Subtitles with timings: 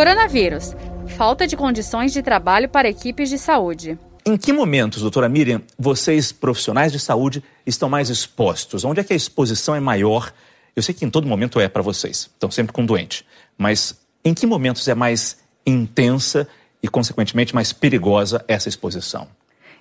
[0.00, 0.74] Coronavírus.
[1.08, 3.98] Falta de condições de trabalho para equipes de saúde.
[4.24, 8.82] Em que momentos, doutora Miriam, vocês, profissionais de saúde, estão mais expostos?
[8.82, 10.32] Onde é que a exposição é maior?
[10.74, 13.26] Eu sei que em todo momento é para vocês, estão sempre com doente.
[13.58, 15.36] Mas em que momentos é mais
[15.66, 16.48] intensa
[16.82, 19.28] e, consequentemente, mais perigosa essa exposição?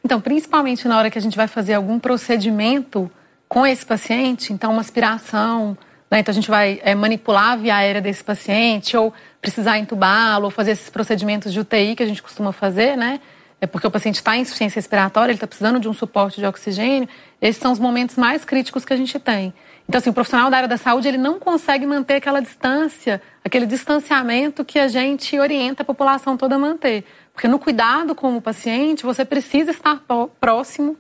[0.04, 3.10] Então, principalmente na hora que a gente vai fazer algum procedimento
[3.48, 5.78] com esse paciente, então uma aspiração,
[6.10, 6.20] né?
[6.20, 10.52] então a gente vai é, manipular a via aérea desse paciente, ou precisar entubá-lo, ou
[10.52, 13.20] fazer esses procedimentos de UTI que a gente costuma fazer, né?
[13.62, 16.46] É porque o paciente está em insuficiência respiratória, ele está precisando de um suporte de
[16.46, 17.10] oxigênio.
[17.42, 19.54] Esses são os momentos mais críticos que a gente tem.
[19.88, 23.66] Então, assim, o profissional da área da saúde, ele não consegue manter aquela distância, aquele
[23.66, 27.04] distanciamento que a gente orienta a população toda a manter.
[27.34, 30.02] Porque no cuidado com o paciente, você precisa estar
[30.40, 30.96] próximo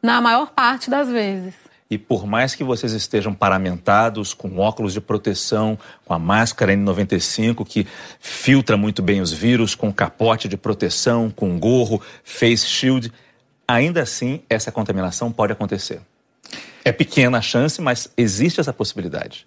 [0.00, 1.63] na maior parte das vezes.
[1.94, 7.64] E por mais que vocês estejam paramentados, com óculos de proteção, com a máscara N95
[7.64, 7.86] que
[8.18, 13.12] filtra muito bem os vírus, com capote de proteção, com gorro, face shield,
[13.66, 16.00] ainda assim essa contaminação pode acontecer.
[16.84, 19.46] É pequena a chance, mas existe essa possibilidade.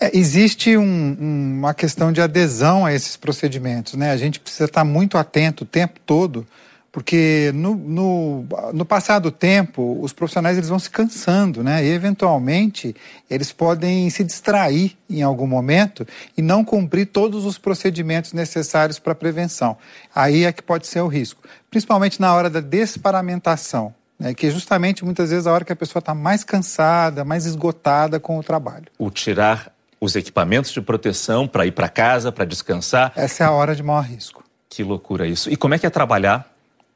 [0.00, 4.10] É, existe um, uma questão de adesão a esses procedimentos, né?
[4.10, 6.44] A gente precisa estar muito atento o tempo todo,
[6.92, 11.84] porque no, no, no passar do tempo, os profissionais eles vão se cansando, né?
[11.84, 12.94] E eventualmente
[13.28, 19.12] eles podem se distrair em algum momento e não cumprir todos os procedimentos necessários para
[19.12, 19.76] a prevenção.
[20.14, 24.50] Aí é que pode ser o risco, principalmente na hora da desparamentação né, que é
[24.50, 28.42] justamente muitas vezes a hora que a pessoa está mais cansada, mais esgotada com o
[28.42, 28.84] trabalho.
[28.98, 33.12] O tirar os equipamentos de proteção para ir para casa, para descansar.
[33.16, 34.44] Essa é a hora de maior risco.
[34.68, 35.50] Que loucura isso.
[35.50, 36.46] E como é que é trabalhar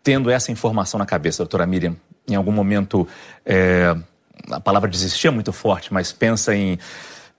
[0.05, 1.97] tendo essa informação na cabeça, doutora Miriam?
[2.29, 3.09] Em algum momento,
[3.45, 3.97] é,
[4.51, 6.79] a palavra desistir é muito forte, mas pensa em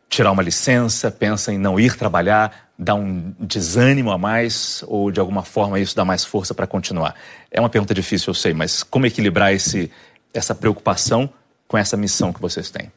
[0.09, 5.19] tirar uma licença, pensa em não ir trabalhar, dá um desânimo a mais ou de
[5.19, 7.15] alguma forma isso dá mais força para continuar?
[7.51, 9.91] É uma pergunta difícil, eu sei, mas como equilibrar esse,
[10.33, 11.29] essa preocupação
[11.67, 12.91] com essa missão que vocês têm?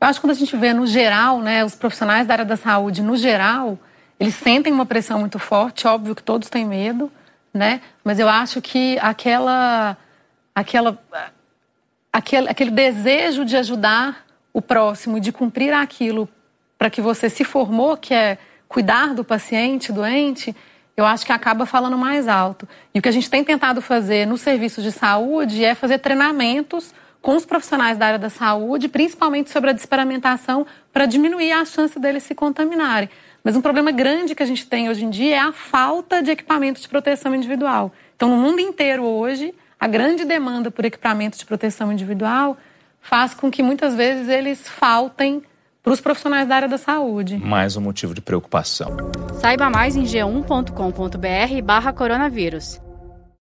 [0.00, 2.56] Eu acho que quando a gente vê no geral, né, os profissionais da área da
[2.56, 3.78] saúde, no geral,
[4.18, 7.10] eles sentem uma pressão muito forte, óbvio que todos têm medo,
[7.52, 7.80] né?
[8.02, 9.96] Mas eu acho que aquela,
[10.54, 10.98] aquela,
[12.12, 16.28] aquele, aquele desejo de ajudar o próximo, de cumprir aquilo
[16.78, 20.54] para que você se formou, que é cuidar do paciente doente,
[20.96, 22.68] eu acho que acaba falando mais alto.
[22.94, 26.94] E o que a gente tem tentado fazer no serviço de saúde é fazer treinamentos
[27.20, 31.98] com os profissionais da área da saúde, principalmente sobre a desparamentação, para diminuir a chance
[31.98, 33.08] deles se contaminarem.
[33.44, 36.30] Mas um problema grande que a gente tem hoje em dia é a falta de
[36.30, 37.92] equipamentos de proteção individual.
[38.14, 42.56] Então, no mundo inteiro hoje, a grande demanda por equipamentos de proteção individual
[43.00, 45.42] faz com que muitas vezes eles faltem
[45.82, 47.36] para os profissionais da área da saúde.
[47.36, 48.96] Mais um motivo de preocupação.
[49.40, 52.81] Saiba mais em g1.com.br barra coronavírus.